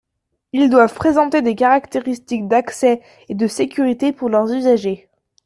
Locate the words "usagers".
4.51-5.07